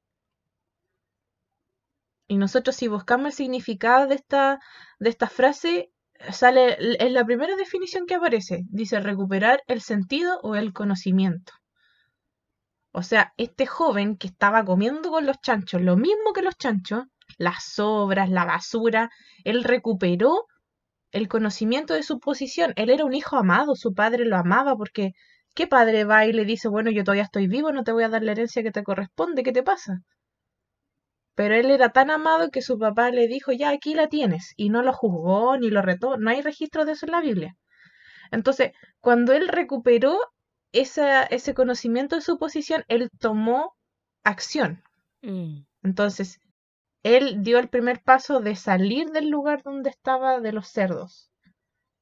Y 2.27 2.37
nosotros 2.37 2.75
si 2.75 2.87
buscamos 2.87 3.27
el 3.27 3.33
significado 3.33 4.07
de 4.07 4.15
esta, 4.15 4.59
de 4.99 5.09
esta 5.09 5.27
frase, 5.27 5.91
sale, 6.31 6.77
es 7.03 7.11
la 7.11 7.25
primera 7.25 7.55
definición 7.55 8.05
que 8.05 8.15
aparece. 8.15 8.63
Dice 8.69 8.99
recuperar 8.99 9.61
el 9.67 9.81
sentido 9.81 10.39
o 10.43 10.55
el 10.55 10.73
conocimiento. 10.73 11.53
O 12.91 13.03
sea, 13.03 13.33
este 13.37 13.65
joven 13.65 14.17
que 14.17 14.27
estaba 14.27 14.65
comiendo 14.65 15.09
con 15.11 15.25
los 15.25 15.39
chanchos, 15.41 15.81
lo 15.81 15.95
mismo 15.95 16.33
que 16.33 16.41
los 16.41 16.57
chanchos, 16.57 17.05
las 17.37 17.63
sobras, 17.63 18.29
la 18.29 18.45
basura, 18.45 19.09
él 19.43 19.63
recuperó 19.63 20.45
el 21.11 21.27
conocimiento 21.27 21.93
de 21.93 22.03
su 22.03 22.19
posición. 22.19 22.73
Él 22.75 22.89
era 22.89 23.05
un 23.05 23.13
hijo 23.13 23.37
amado, 23.37 23.75
su 23.75 23.93
padre 23.93 24.25
lo 24.25 24.37
amaba 24.37 24.75
porque 24.75 25.13
¿qué 25.59 25.67
padre 25.67 26.05
va 26.05 26.25
y 26.25 26.31
le 26.31 26.45
dice, 26.45 26.69
bueno, 26.69 26.89
yo 26.89 27.03
todavía 27.03 27.23
estoy 27.23 27.47
vivo, 27.47 27.73
no 27.73 27.83
te 27.83 27.91
voy 27.91 28.05
a 28.05 28.07
dar 28.07 28.23
la 28.23 28.31
herencia 28.31 28.63
que 28.63 28.71
te 28.71 28.81
corresponde, 28.81 29.43
¿qué 29.43 29.51
te 29.51 29.61
pasa? 29.61 30.03
Pero 31.35 31.53
él 31.53 31.69
era 31.69 31.89
tan 31.89 32.09
amado 32.11 32.49
que 32.49 32.61
su 32.61 32.79
papá 32.79 33.11
le 33.11 33.27
dijo, 33.27 33.51
ya 33.51 33.71
aquí 33.71 33.93
la 33.93 34.07
tienes, 34.07 34.53
y 34.55 34.69
no 34.69 34.83
lo 34.83 34.93
juzgó 34.93 35.57
ni 35.57 35.69
lo 35.69 35.81
retó, 35.81 36.15
no 36.15 36.29
hay 36.29 36.41
registro 36.41 36.85
de 36.85 36.93
eso 36.93 37.07
en 37.07 37.11
la 37.11 37.19
Biblia. 37.19 37.57
Entonces, 38.31 38.71
cuando 39.01 39.33
él 39.33 39.49
recuperó 39.49 40.17
ese 40.71 41.53
conocimiento 41.53 42.15
de 42.15 42.21
su 42.21 42.37
posición, 42.37 42.85
él 42.87 43.09
tomó 43.19 43.75
acción. 44.23 44.81
Mm. 45.21 45.63
Entonces, 45.83 46.39
él 47.03 47.43
dio 47.43 47.59
el 47.59 47.67
primer 47.67 48.01
paso 48.01 48.39
de 48.39 48.55
salir 48.55 49.09
del 49.09 49.27
lugar 49.27 49.61
donde 49.63 49.89
estaba 49.89 50.39
de 50.39 50.53
los 50.53 50.69
cerdos 50.69 51.33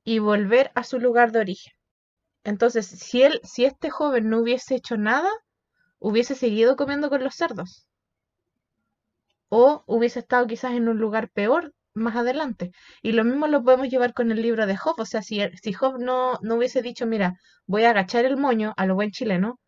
y 0.03 0.19
volver 0.19 0.71
a 0.75 0.83
su 0.83 0.99
lugar 0.99 1.31
de 1.31 1.39
origen. 1.39 1.76
Entonces, 2.47 2.87
si 2.87 3.23
él, 3.23 3.41
si 3.43 3.65
este 3.65 3.89
joven 3.89 4.29
no 4.29 4.39
hubiese 4.39 4.75
hecho 4.75 4.95
nada, 4.95 5.29
hubiese 5.99 6.33
seguido 6.33 6.77
comiendo 6.77 7.09
con 7.09 7.21
los 7.21 7.35
cerdos 7.35 7.85
o 9.49 9.83
hubiese 9.85 10.19
estado 10.19 10.47
quizás 10.47 10.71
en 10.71 10.87
un 10.87 10.97
lugar 10.97 11.29
peor 11.29 11.73
más 11.93 12.15
adelante. 12.15 12.71
Y 13.01 13.11
lo 13.11 13.25
mismo 13.25 13.47
lo 13.47 13.63
podemos 13.63 13.89
llevar 13.89 14.13
con 14.13 14.31
el 14.31 14.41
libro 14.41 14.65
de 14.65 14.77
Job. 14.77 14.95
O 14.97 15.05
sea, 15.05 15.21
si, 15.21 15.41
si 15.61 15.73
Job 15.73 15.99
no, 15.99 16.39
no 16.41 16.55
hubiese 16.55 16.81
dicho, 16.81 17.05
mira, 17.05 17.33
voy 17.65 17.83
a 17.83 17.89
agachar 17.89 18.23
el 18.23 18.37
moño 18.37 18.73
a 18.77 18.85
lo 18.85 18.95
buen 18.95 19.11
chileno 19.11 19.59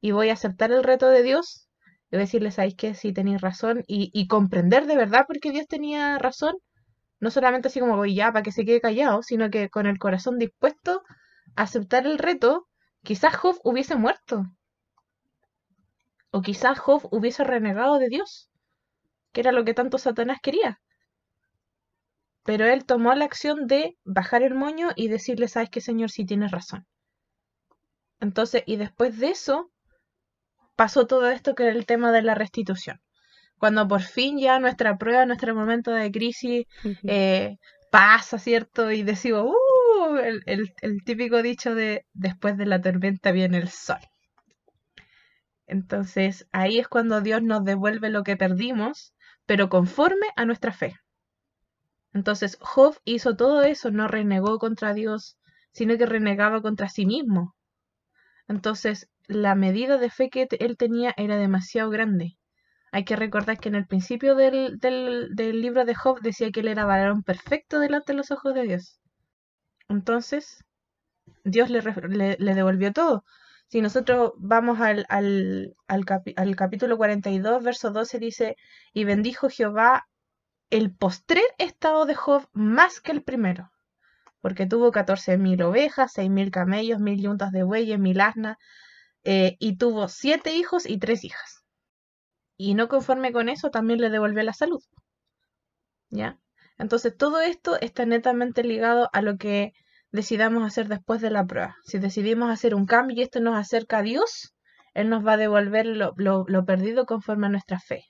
y 0.00 0.12
voy 0.12 0.28
a 0.30 0.34
aceptar 0.34 0.70
el 0.70 0.84
reto 0.84 1.08
de 1.10 1.24
Dios, 1.24 1.68
y 2.12 2.18
decirles, 2.18 2.54
¿sabéis 2.54 2.76
que 2.76 2.94
sí 2.94 3.12
tenéis 3.12 3.40
razón? 3.40 3.82
Y, 3.88 4.10
y 4.14 4.28
comprender 4.28 4.86
de 4.86 4.96
verdad 4.96 5.24
porque 5.26 5.50
Dios 5.50 5.66
tenía 5.66 6.18
razón. 6.18 6.54
No 7.18 7.32
solamente 7.32 7.66
así 7.66 7.80
como 7.80 7.96
voy 7.96 8.14
ya 8.14 8.30
para 8.32 8.44
que 8.44 8.52
se 8.52 8.64
quede 8.64 8.80
callado, 8.80 9.24
sino 9.24 9.50
que 9.50 9.70
con 9.70 9.86
el 9.86 9.98
corazón 9.98 10.38
dispuesto 10.38 11.02
aceptar 11.62 12.06
el 12.06 12.18
reto, 12.18 12.68
quizás 13.02 13.36
Job 13.36 13.56
hubiese 13.64 13.96
muerto. 13.96 14.44
O 16.30 16.42
quizás 16.42 16.78
Job 16.78 17.08
hubiese 17.10 17.44
renegado 17.44 17.98
de 17.98 18.08
Dios 18.08 18.48
que 19.32 19.40
era 19.40 19.52
lo 19.52 19.64
que 19.64 19.74
tanto 19.74 19.98
Satanás 19.98 20.38
quería. 20.42 20.80
Pero 22.44 22.66
él 22.66 22.84
tomó 22.86 23.14
la 23.14 23.24
acción 23.24 23.66
de 23.66 23.96
bajar 24.04 24.42
el 24.42 24.54
moño 24.54 24.88
y 24.96 25.08
decirle, 25.08 25.48
sabes 25.48 25.70
que 25.70 25.80
Señor, 25.80 26.10
sí 26.10 26.24
tienes 26.24 26.50
razón. 26.50 26.86
Entonces, 28.20 28.62
y 28.66 28.76
después 28.76 29.18
de 29.18 29.30
eso, 29.30 29.70
pasó 30.76 31.06
todo 31.06 31.28
esto 31.28 31.54
que 31.54 31.64
era 31.64 31.72
el 31.72 31.86
tema 31.86 32.10
de 32.10 32.22
la 32.22 32.34
restitución. 32.34 33.00
Cuando 33.58 33.86
por 33.86 34.02
fin 34.02 34.38
ya 34.38 34.58
nuestra 34.60 34.96
prueba, 34.96 35.26
nuestro 35.26 35.54
momento 35.54 35.90
de 35.90 36.10
crisis 36.10 36.64
eh, 37.04 37.56
pasa, 37.90 38.38
¿cierto? 38.38 38.90
Y 38.90 39.02
decimos, 39.02 39.46
uh, 39.46 39.54
el, 40.16 41.04
típico 41.04 41.42
dicho 41.42 41.74
de 41.74 42.06
después 42.12 42.56
de 42.56 42.66
la 42.66 42.80
tormenta 42.80 43.32
viene 43.32 43.58
el 43.58 43.68
sol. 43.68 44.00
Entonces 45.66 46.48
ahí 46.52 46.78
es 46.78 46.88
cuando 46.88 47.20
Dios 47.20 47.42
nos 47.42 47.64
devuelve 47.64 48.10
lo 48.10 48.22
que 48.22 48.36
perdimos 48.36 49.12
pero 49.48 49.70
conforme 49.70 50.26
a 50.36 50.44
nuestra 50.44 50.72
fe. 50.72 50.96
Entonces 52.12 52.58
Job 52.60 52.98
hizo 53.04 53.34
todo 53.34 53.62
eso, 53.62 53.90
no 53.90 54.06
renegó 54.06 54.58
contra 54.58 54.92
Dios, 54.92 55.38
sino 55.72 55.96
que 55.96 56.04
renegaba 56.04 56.60
contra 56.60 56.88
sí 56.90 57.06
mismo. 57.06 57.54
Entonces 58.46 59.08
la 59.26 59.54
medida 59.54 59.98
de 59.98 60.10
fe 60.10 60.28
que 60.28 60.48
él 60.58 60.76
tenía 60.76 61.14
era 61.16 61.36
demasiado 61.36 61.88
grande. 61.88 62.38
Hay 62.92 63.04
que 63.04 63.16
recordar 63.16 63.58
que 63.58 63.68
en 63.68 63.74
el 63.74 63.86
principio 63.86 64.34
del, 64.34 64.78
libro 65.36 65.84
de 65.84 65.94
Job 65.94 66.20
decía 66.20 66.50
que 66.50 66.60
él 66.60 66.68
era 66.68 66.86
varón 66.86 67.22
perfecto 67.22 67.80
delante 67.80 68.12
de 68.12 68.16
los 68.16 68.30
ojos 68.30 68.54
de 68.54 68.62
Dios. 68.62 69.00
Entonces, 69.88 70.64
Dios 71.44 71.70
le, 71.70 71.80
devolvió 72.54 72.92
todo. 72.92 73.24
Si 73.68 73.80
nosotros 73.80 74.32
vamos 74.38 74.80
al, 74.80 75.06
capítulo 76.56 76.96
42, 76.96 77.62
verso 77.62 77.90
12, 77.90 78.18
dice, 78.18 78.56
y 78.92 79.04
bendijo 79.04 79.48
Jehová 79.50 80.06
el 80.70 80.94
postrer 80.94 81.44
estado 81.58 82.06
de 82.06 82.14
Job 82.14 82.48
más 82.52 83.00
que 83.00 83.12
el 83.12 83.22
primero, 83.22 83.70
porque 84.40 84.66
tuvo 84.66 84.92
catorce 84.92 85.38
mil 85.38 85.62
ovejas, 85.62 86.12
seis 86.12 86.30
mil 86.30 86.50
camellos, 86.50 87.00
mil 87.00 87.20
yuntas 87.20 87.52
de 87.52 87.62
bueyes, 87.62 87.98
mil 87.98 88.20
asnas, 88.20 88.56
eh, 89.24 89.56
y 89.58 89.76
tuvo 89.76 90.08
siete 90.08 90.54
hijos 90.54 90.88
y 90.88 90.98
tres 90.98 91.24
hijas. 91.24 91.64
Y 92.56 92.74
no 92.74 92.88
conforme 92.88 93.32
con 93.32 93.48
eso, 93.48 93.70
también 93.70 94.00
le 94.00 94.10
devolvió 94.10 94.42
la 94.42 94.52
salud. 94.52 94.82
¿Ya? 96.10 96.38
Entonces 96.78 97.16
todo 97.16 97.40
esto 97.40 97.78
está 97.80 98.06
netamente 98.06 98.62
ligado 98.62 99.10
a 99.12 99.20
lo 99.20 99.36
que 99.36 99.72
decidamos 100.12 100.64
hacer 100.64 100.88
después 100.88 101.20
de 101.20 101.30
la 101.30 101.44
prueba. 101.44 101.76
Si 101.84 101.98
decidimos 101.98 102.50
hacer 102.50 102.74
un 102.74 102.86
cambio 102.86 103.16
y 103.16 103.22
esto 103.22 103.40
nos 103.40 103.56
acerca 103.56 103.98
a 103.98 104.02
Dios, 104.02 104.54
Él 104.94 105.10
nos 105.10 105.26
va 105.26 105.32
a 105.32 105.36
devolver 105.36 105.86
lo, 105.86 106.14
lo, 106.16 106.64
perdido 106.64 107.04
conforme 107.04 107.46
a 107.46 107.50
nuestra 107.50 107.80
fe. 107.80 108.04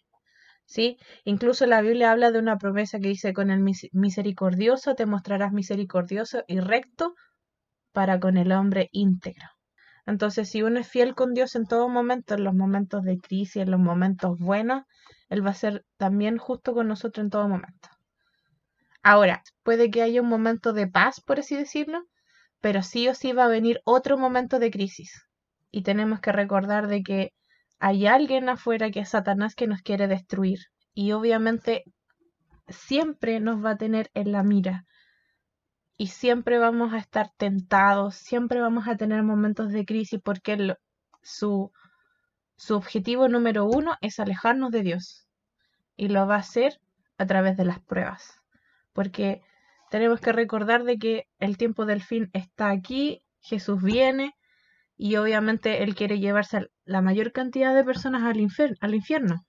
¿Sí? 0.67 0.99
Incluso 1.25 1.67
la 1.67 1.81
Biblia 1.81 2.13
habla 2.13 2.31
de 2.31 2.39
una 2.39 2.59
promesa 2.59 2.99
que 2.99 3.09
dice, 3.09 3.33
con 3.33 3.51
el 3.51 3.61
misericordioso 3.93 4.95
te 4.95 5.07
mostrarás 5.07 5.53
misericordioso 5.53 6.45
y 6.47 6.61
recto 6.61 7.15
para 7.93 8.21
con 8.21 8.37
el 8.37 8.53
hombre 8.53 8.91
íntegro. 8.93 9.49
Entonces, 10.05 10.51
si 10.51 10.63
uno 10.63 10.79
es 10.81 10.89
fiel 10.89 11.15
con 11.15 11.33
Dios 11.33 11.55
en 11.57 11.67
todo 11.67 11.89
momento, 11.89 12.35
en 12.35 12.45
los 12.45 12.55
momentos 12.55 13.03
de 13.03 13.19
crisis, 13.19 13.57
en 13.57 13.71
los 13.71 13.81
momentos 13.81 14.39
buenos, 14.39 14.85
Él 15.31 15.45
va 15.45 15.51
a 15.51 15.55
ser 15.55 15.85
también 15.97 16.37
justo 16.37 16.75
con 16.75 16.87
nosotros 16.87 17.25
en 17.25 17.31
todo 17.31 17.49
momento. 17.49 17.89
Ahora, 19.11 19.43
puede 19.63 19.91
que 19.91 20.03
haya 20.03 20.21
un 20.21 20.29
momento 20.29 20.75
de 20.75 20.87
paz, 20.87 21.23
por 21.23 21.39
así 21.39 21.57
decirlo, 21.57 22.05
pero 22.61 22.83
sí 22.83 23.09
o 23.09 23.15
sí 23.15 23.33
va 23.33 23.45
a 23.47 23.49
venir 23.49 23.81
otro 23.87 24.19
momento 24.19 24.59
de 24.59 24.71
crisis. 24.71 25.25
Y 25.71 25.83
tenemos 25.83 26.21
que 26.21 26.31
recordar 26.31 26.89
de 26.89 27.03
que 27.03 27.33
hay 27.79 28.07
alguien 28.07 28.51
afuera 28.51 28.91
que 28.91 29.01
es 29.01 29.09
Satanás 29.09 29.55
que 29.55 29.67
nos 29.67 29.81
quiere 29.81 30.09
destruir. 30.09 30.59
Y 30.93 31.13
obviamente 31.13 31.85
siempre 32.69 33.41
nos 33.41 33.65
va 33.65 33.71
a 33.71 33.77
tener 33.79 34.11
en 34.13 34.31
la 34.31 34.43
mira 34.43 34.85
y 35.97 36.09
siempre 36.09 36.59
vamos 36.59 36.93
a 36.93 36.99
estar 36.99 37.31
tentados, 37.39 38.15
siempre 38.15 38.61
vamos 38.61 38.89
a 38.89 38.99
tener 38.99 39.23
momentos 39.23 39.73
de 39.73 39.87
crisis 39.87 40.21
porque 40.23 40.77
su, 41.23 41.73
su 42.59 42.77
objetivo 42.77 43.27
número 43.27 43.65
uno 43.65 43.97
es 44.03 44.21
alejarnos 44.21 44.71
de 44.71 44.83
Dios 44.83 45.27
y 45.97 46.09
lo 46.09 46.27
va 46.27 46.35
a 46.35 46.41
hacer 46.41 46.79
a 47.17 47.25
través 47.25 47.57
de 47.57 47.65
las 47.65 47.81
pruebas, 47.81 48.43
porque 48.99 49.43
tenemos 49.93 50.21
que 50.21 50.33
recordar 50.33 50.83
de 50.83 50.99
que 50.99 51.29
el 51.39 51.57
tiempo 51.57 51.87
del 51.87 52.03
fin 52.03 52.31
está 52.33 52.71
aquí, 52.71 53.23
Jesús 53.39 53.81
viene 53.81 54.35
y 54.97 55.15
obviamente 55.15 55.85
Él 55.85 55.95
quiere 55.95 56.19
llevarse 56.19 56.67
la 56.85 57.01
mayor 57.01 57.31
cantidad 57.31 57.77
de 57.77 57.85
personas 57.85 58.25
al, 58.25 58.77
al 58.81 58.95
infierno 58.97 59.47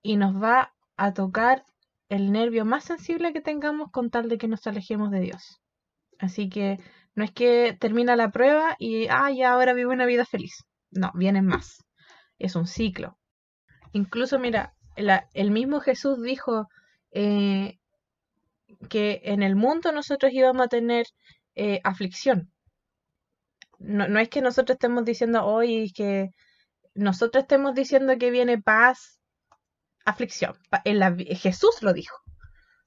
y 0.00 0.16
nos 0.16 0.40
va 0.40 0.72
a 0.96 1.12
tocar 1.12 1.64
el 2.08 2.30
nervio 2.30 2.64
más 2.64 2.84
sensible 2.84 3.32
que 3.32 3.40
tengamos 3.40 3.90
con 3.90 4.10
tal 4.10 4.28
de 4.28 4.38
que 4.38 4.46
nos 4.46 4.64
alejemos 4.68 5.10
de 5.10 5.22
Dios. 5.22 5.60
Así 6.20 6.48
que 6.48 6.78
no 7.16 7.24
es 7.24 7.32
que 7.32 7.76
termina 7.80 8.14
la 8.14 8.30
prueba 8.30 8.76
y, 8.78 9.08
ah, 9.08 9.32
ya 9.32 9.54
ahora 9.54 9.72
vivo 9.72 9.90
una 9.90 10.06
vida 10.06 10.24
feliz. 10.24 10.54
No, 10.92 11.10
vienen 11.14 11.46
más. 11.46 11.84
Es 12.38 12.54
un 12.54 12.68
ciclo. 12.68 13.18
Incluso, 13.90 14.38
mira, 14.38 14.76
el 14.94 15.50
mismo 15.50 15.80
Jesús 15.80 16.22
dijo 16.22 16.68
eh, 17.10 17.80
que 18.88 19.20
en 19.24 19.42
el 19.42 19.56
mundo 19.56 19.92
nosotros 19.92 20.32
íbamos 20.32 20.66
a 20.66 20.68
tener 20.68 21.06
eh, 21.54 21.80
aflicción. 21.84 22.52
No, 23.78 24.08
no, 24.08 24.18
es 24.20 24.28
que 24.28 24.40
nosotros 24.40 24.76
estemos 24.76 25.04
diciendo 25.04 25.44
hoy 25.44 25.92
que 25.92 26.30
nosotros 26.94 27.42
estemos 27.44 27.74
diciendo 27.74 28.18
que 28.18 28.30
viene 28.30 28.60
paz, 28.60 29.20
aflicción. 30.04 30.54
Jesús 31.36 31.82
lo 31.82 31.92
dijo. 31.92 32.16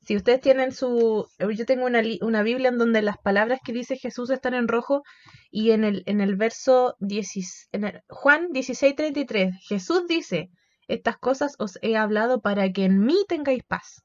Si 0.01 0.15
ustedes 0.15 0.41
tienen 0.41 0.71
su... 0.71 1.27
Yo 1.39 1.65
tengo 1.65 1.85
una, 1.85 2.01
una, 2.21 2.41
Biblia 2.41 2.69
en 2.69 2.77
donde 2.77 3.01
las 3.01 3.17
palabras 3.19 3.59
que 3.63 3.71
dice 3.71 3.97
Jesús 3.97 4.31
están 4.31 4.55
en 4.55 4.67
rojo 4.67 5.03
y 5.51 5.71
en 5.71 5.83
el, 5.83 6.03
en 6.07 6.21
el 6.21 6.35
verso 6.35 6.95
10, 6.99 7.69
en 7.71 7.83
el, 7.83 8.01
Juan 8.09 8.49
16:33, 8.49 9.59
Jesús 9.61 10.07
dice, 10.07 10.49
estas 10.87 11.17
cosas 11.17 11.55
os 11.59 11.77
he 11.83 11.95
hablado 11.97 12.41
para 12.41 12.71
que 12.71 12.85
en 12.85 12.99
mí 12.99 13.17
tengáis 13.27 13.63
paz. 13.63 14.03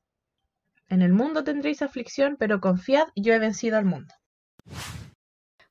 En 0.89 1.03
el 1.03 1.13
mundo 1.13 1.43
tendréis 1.43 1.83
aflicción, 1.83 2.37
pero 2.39 2.61
confiad, 2.61 3.09
yo 3.17 3.35
he 3.35 3.39
vencido 3.39 3.77
al 3.77 3.85
mundo. 3.85 4.15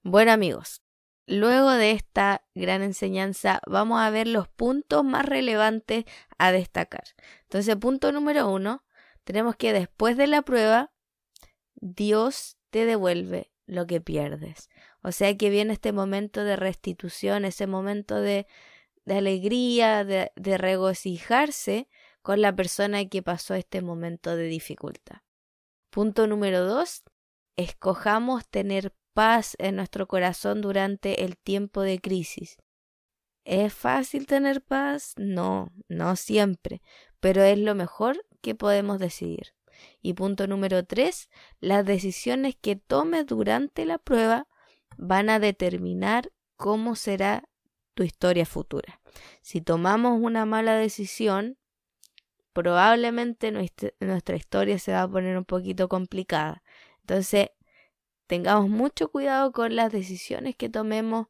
Bueno 0.04 0.32
amigos, 0.32 0.82
luego 1.26 1.72
de 1.72 1.92
esta 1.92 2.46
gran 2.54 2.84
enseñanza 2.84 3.62
vamos 3.66 4.02
a 4.02 4.10
ver 4.10 4.28
los 4.28 4.48
puntos 4.48 5.04
más 5.04 5.26
relevantes 5.26 6.06
a 6.38 6.52
destacar. 6.52 7.04
Entonces, 7.44 7.76
punto 7.78 8.12
número 8.12 8.50
uno, 8.50 8.84
tenemos 9.24 9.56
que 9.56 9.74
después 9.74 10.18
de 10.18 10.28
la 10.28 10.42
prueba, 10.42 10.92
Dios 11.76 12.58
te 12.70 12.86
devuelve 12.86 13.52
lo 13.66 13.88
que 13.88 14.02
pierdes. 14.02 14.70
O 15.02 15.12
sea 15.12 15.36
que 15.38 15.50
viene 15.50 15.74
este 15.74 15.92
momento 15.92 16.44
de 16.44 16.56
restitución, 16.56 17.46
ese 17.46 17.68
momento 17.68 18.22
de, 18.22 18.48
de 19.06 19.18
alegría, 19.18 20.04
de, 20.04 20.32
de 20.36 20.58
regocijarse 20.58 21.88
con 22.26 22.42
la 22.42 22.56
persona 22.56 23.06
que 23.06 23.22
pasó 23.22 23.54
este 23.54 23.84
momento 23.84 24.36
de 24.36 24.46
dificultad. 24.46 25.18
Punto 25.92 26.26
número 26.26 26.66
dos, 26.66 27.04
escojamos 27.56 28.48
tener 28.48 28.96
paz 29.14 29.56
en 29.60 29.76
nuestro 29.76 30.08
corazón 30.08 30.60
durante 30.60 31.24
el 31.24 31.38
tiempo 31.38 31.82
de 31.82 32.00
crisis. 32.00 32.58
¿Es 33.44 33.72
fácil 33.76 34.26
tener 34.26 34.64
paz? 34.64 35.14
No, 35.18 35.72
no 35.88 36.16
siempre, 36.16 36.82
pero 37.20 37.44
es 37.44 37.60
lo 37.60 37.76
mejor 37.76 38.26
que 38.42 38.56
podemos 38.56 38.98
decidir. 38.98 39.54
Y 40.02 40.14
punto 40.14 40.48
número 40.48 40.84
tres, 40.84 41.30
las 41.60 41.86
decisiones 41.86 42.56
que 42.60 42.76
tomes 42.76 43.28
durante 43.28 43.86
la 43.86 44.00
prueba 44.00 44.48
van 44.98 45.30
a 45.30 45.38
determinar 45.38 46.32
cómo 46.56 46.96
será 46.96 47.44
tu 47.94 48.02
historia 48.02 48.48
futura. 48.48 49.00
Si 49.44 49.62
tomamos 49.62 50.20
una 50.20 50.48
mala 50.48 50.74
decisión, 50.74 51.60
probablemente 52.56 53.52
nuestra, 53.52 54.36
historia 54.36 54.80
se 54.80 54.94
va 54.94 55.04
a 55.04 55.08
poner 55.08 55.38
un 55.38 55.44
poquito 55.44 55.90
complicada. 55.90 56.64
Entonces, 57.02 57.50
tengamos 58.28 58.70
mucho 58.70 59.12
cuidado 59.12 59.52
con 59.52 59.76
las 59.76 59.92
decisiones 59.92 60.56
que 60.56 60.70
tomemos 60.70 61.28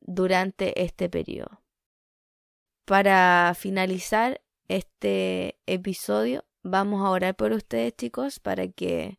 durante 0.00 0.82
este 0.82 1.10
periodo. 1.10 1.62
Para 2.84 3.52
finalizar, 3.58 4.40
este 4.68 5.58
episodio, 5.66 6.44
vamos 6.62 7.04
a 7.04 7.10
orar 7.10 7.34
por 7.34 7.50
ustedes 7.50 7.92
chicos 7.96 8.38
para 8.38 8.68
que 8.68 9.18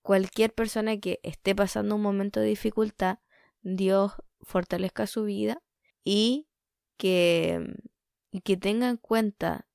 cualquier 0.00 0.54
persona 0.54 0.96
que 0.96 1.20
esté 1.22 1.54
pasando 1.54 1.96
un 1.96 2.00
momento 2.00 2.40
de 2.40 2.46
dificultad, 2.46 3.18
Dios 3.60 4.12
fortalezca 4.40 5.06
su 5.06 5.24
vida 5.24 5.62
y 6.02 6.48
que, 6.96 7.74
que 8.42 8.56
tenga 8.56 8.88
en 8.88 8.96
cuenta, 8.96 9.68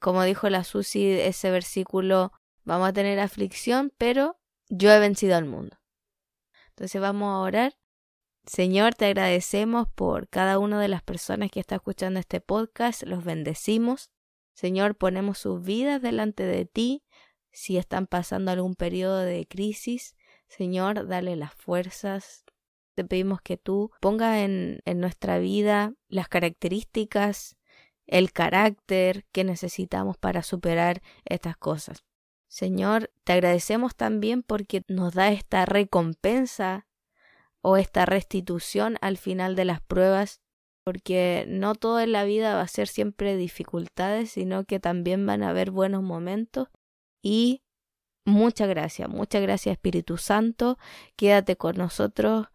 como 0.00 0.24
dijo 0.24 0.48
la 0.48 0.64
Susi, 0.64 1.12
ese 1.12 1.50
versículo, 1.50 2.32
vamos 2.64 2.88
a 2.88 2.92
tener 2.92 3.20
aflicción, 3.20 3.92
pero 3.98 4.40
yo 4.68 4.90
he 4.90 4.98
vencido 4.98 5.36
al 5.36 5.44
mundo. 5.44 5.76
Entonces 6.70 7.00
vamos 7.00 7.28
a 7.28 7.38
orar. 7.40 7.76
Señor, 8.46 8.94
te 8.94 9.04
agradecemos 9.04 9.88
por 9.94 10.28
cada 10.28 10.58
una 10.58 10.80
de 10.80 10.88
las 10.88 11.02
personas 11.02 11.50
que 11.50 11.60
está 11.60 11.76
escuchando 11.76 12.18
este 12.18 12.40
podcast, 12.40 13.02
los 13.02 13.22
bendecimos. 13.22 14.10
Señor, 14.54 14.96
ponemos 14.96 15.38
sus 15.38 15.62
vidas 15.62 16.00
delante 16.00 16.44
de 16.44 16.64
ti. 16.64 17.04
Si 17.52 17.76
están 17.76 18.06
pasando 18.06 18.50
algún 18.50 18.76
periodo 18.76 19.18
de 19.18 19.46
crisis, 19.46 20.16
Señor, 20.48 21.06
dale 21.06 21.36
las 21.36 21.54
fuerzas. 21.54 22.44
Te 22.94 23.04
pedimos 23.04 23.42
que 23.42 23.58
tú 23.58 23.90
pongas 24.00 24.38
en, 24.38 24.80
en 24.86 25.00
nuestra 25.00 25.38
vida 25.38 25.92
las 26.08 26.28
características, 26.28 27.56
el 28.10 28.32
carácter 28.32 29.24
que 29.32 29.44
necesitamos 29.44 30.18
para 30.18 30.42
superar 30.42 31.00
estas 31.24 31.56
cosas. 31.56 32.04
Señor, 32.48 33.12
te 33.22 33.32
agradecemos 33.32 33.94
también 33.94 34.42
porque 34.42 34.82
nos 34.88 35.14
da 35.14 35.30
esta 35.30 35.64
recompensa 35.64 36.88
o 37.62 37.76
esta 37.76 38.06
restitución 38.06 38.96
al 39.00 39.16
final 39.16 39.54
de 39.54 39.64
las 39.64 39.80
pruebas, 39.80 40.40
porque 40.82 41.44
no 41.46 41.76
todo 41.76 42.00
en 42.00 42.10
la 42.10 42.24
vida 42.24 42.56
va 42.56 42.62
a 42.62 42.68
ser 42.68 42.88
siempre 42.88 43.36
dificultades, 43.36 44.32
sino 44.32 44.64
que 44.64 44.80
también 44.80 45.24
van 45.24 45.44
a 45.44 45.50
haber 45.50 45.70
buenos 45.70 46.02
momentos 46.02 46.68
y 47.22 47.62
muchas 48.24 48.68
gracias, 48.68 49.08
muchas 49.08 49.42
gracias 49.42 49.74
Espíritu 49.74 50.16
Santo, 50.16 50.78
quédate 51.14 51.54
con 51.54 51.76
nosotros, 51.76 52.48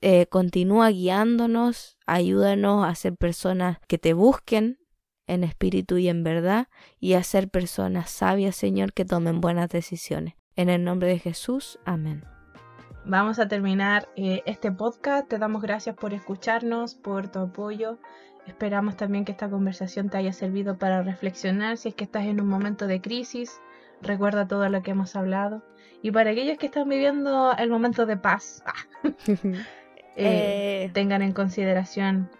eh, 0.00 0.26
continúa 0.26 0.90
guiándonos, 0.90 1.96
ayúdanos 2.06 2.84
a 2.84 2.94
ser 2.96 3.14
personas 3.16 3.78
que 3.86 3.98
te 3.98 4.12
busquen 4.12 4.80
en 5.26 5.44
espíritu 5.44 5.98
y 5.98 6.08
en 6.08 6.24
verdad 6.24 6.68
y 7.00 7.14
a 7.14 7.22
ser 7.22 7.48
personas 7.48 8.10
sabias, 8.10 8.56
Señor, 8.56 8.92
que 8.92 9.04
tomen 9.04 9.40
buenas 9.40 9.68
decisiones. 9.68 10.34
En 10.54 10.68
el 10.68 10.84
nombre 10.84 11.08
de 11.08 11.18
Jesús, 11.18 11.78
amén 11.84 12.24
vamos 13.06 13.38
a 13.38 13.48
terminar 13.48 14.08
eh, 14.16 14.42
este 14.46 14.72
podcast. 14.72 15.28
Te 15.28 15.38
damos 15.38 15.62
gracias 15.62 15.96
por 15.96 16.12
escucharnos, 16.12 16.94
por 16.94 17.28
tu 17.28 17.38
apoyo. 17.38 17.98
Esperamos 18.46 18.96
también 18.96 19.24
que 19.24 19.32
esta 19.32 19.48
conversación 19.48 20.08
te 20.08 20.18
haya 20.18 20.32
servido 20.32 20.78
para 20.78 21.02
reflexionar 21.02 21.76
si 21.76 21.88
es 21.88 21.94
que 21.94 22.04
estás 22.04 22.26
en 22.26 22.40
un 22.40 22.48
momento 22.48 22.86
de 22.86 23.00
crisis. 23.00 23.60
Recuerda 24.02 24.46
todo 24.46 24.68
lo 24.68 24.82
que 24.82 24.92
hemos 24.92 25.16
hablado. 25.16 25.64
Y 26.02 26.10
para 26.10 26.30
aquellos 26.30 26.58
que 26.58 26.66
están 26.66 26.88
viviendo 26.88 27.52
el 27.56 27.70
momento 27.70 28.06
de 28.06 28.16
paz, 28.16 28.62
eh, 29.26 29.54
eh. 30.16 30.90
tengan 30.92 31.22
en 31.22 31.32
consideración 31.32 32.30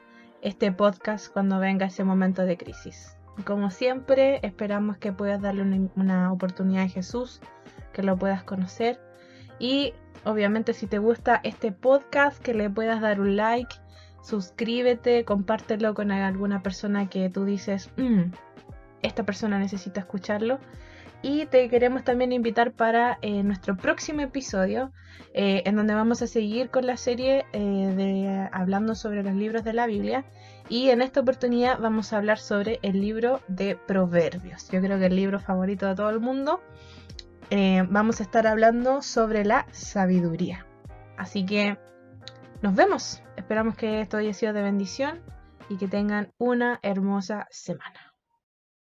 este 0.42 0.72
podcast 0.72 1.32
cuando 1.32 1.58
venga 1.58 1.86
ese 1.86 2.04
momento 2.04 2.42
de 2.42 2.56
crisis. 2.56 3.16
Como 3.44 3.70
siempre, 3.70 4.40
esperamos 4.42 4.96
que 4.96 5.12
puedas 5.12 5.42
darle 5.42 5.88
una, 5.94 6.32
oportunidad 6.32 6.84
a 6.84 6.88
Jesús, 6.88 7.40
que 7.92 8.02
lo 8.02 8.16
puedas 8.16 8.44
conocer 8.44 9.00
y 9.58 9.92
obviamente 10.24 10.72
si 10.72 10.86
te 10.86 10.98
gusta 10.98 11.40
este 11.44 11.72
podcast, 11.72 12.42
que 12.42 12.54
le 12.54 12.70
puedas 12.70 13.00
dar 13.00 13.20
un 13.20 13.36
like, 13.36 13.74
suscríbete, 14.22 15.24
compártelo 15.24 15.94
con 15.94 16.10
alguna 16.10 16.62
persona 16.62 17.08
que 17.08 17.28
tú 17.28 17.44
dices, 17.44 17.90
mm, 17.96 18.32
esta 19.02 19.24
persona 19.24 19.58
necesita 19.58 20.00
escucharlo. 20.00 20.58
Y 21.22 21.46
te 21.46 21.68
queremos 21.68 22.04
también 22.04 22.32
invitar 22.32 22.72
para 22.72 23.18
eh, 23.22 23.42
nuestro 23.42 23.76
próximo 23.76 24.20
episodio, 24.20 24.92
eh, 25.34 25.62
en 25.64 25.76
donde 25.76 25.94
vamos 25.94 26.22
a 26.22 26.26
seguir 26.26 26.70
con 26.70 26.86
la 26.86 26.96
serie 26.96 27.44
de 27.52 28.48
hablando 28.52 28.94
sobre 28.94 29.22
los 29.22 29.34
libros 29.34 29.64
de 29.64 29.72
la 29.72 29.86
Biblia. 29.86 30.24
Y 30.68 30.90
en 30.90 31.02
esta 31.02 31.20
oportunidad 31.20 31.78
vamos 31.78 32.12
a 32.12 32.18
hablar 32.18 32.38
sobre 32.38 32.78
el 32.82 33.00
libro 33.00 33.40
de 33.48 33.76
Proverbios. 33.76 34.68
Yo 34.70 34.80
creo 34.80 34.98
que 34.98 35.06
el 35.06 35.16
libro 35.16 35.40
favorito 35.40 35.86
de 35.86 35.94
todo 35.94 36.10
el 36.10 36.20
mundo. 36.20 36.60
vamos 37.88 38.20
a 38.20 38.22
estar 38.22 38.46
hablando 38.46 39.02
sobre 39.02 39.44
la 39.44 39.66
sabiduría. 39.72 40.66
Así 41.16 41.44
que 41.44 41.78
nos 42.62 42.74
vemos. 42.74 43.22
Esperamos 43.36 43.76
que 43.76 44.00
esto 44.00 44.16
haya 44.16 44.32
sido 44.32 44.52
de 44.52 44.62
bendición 44.62 45.20
y 45.68 45.76
que 45.76 45.88
tengan 45.88 46.32
una 46.38 46.78
hermosa 46.82 47.46
semana. 47.50 48.05